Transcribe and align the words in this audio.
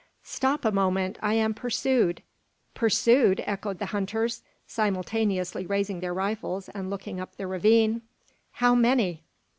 "Stop 0.23 0.65
a 0.65 0.71
moment! 0.71 1.19
I 1.21 1.35
am 1.35 1.53
pursued." 1.53 2.23
"Pursued!" 2.73 3.43
echoed 3.45 3.77
the 3.77 3.85
hunters, 3.93 4.41
simultaneously 4.65 5.67
raising 5.67 5.99
their 5.99 6.11
rifles, 6.11 6.69
and 6.69 6.89
looking 6.89 7.19
up 7.19 7.35
the 7.35 7.45
ravine. 7.45 8.01
"How 8.53 8.73
many?" 8.73 9.21